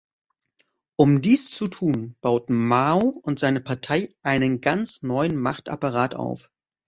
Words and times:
Um 0.97 1.21
dies 1.21 1.51
zu 1.51 1.67
tun, 1.67 2.15
bauten 2.21 2.55
Mao 2.55 3.09
und 3.21 3.37
seine 3.37 3.61
Partei 3.61 4.11
einen 4.23 4.59
ganz 4.59 5.03
neuen 5.03 5.35
Machtapparat 5.39 6.15
auf. 6.15 6.49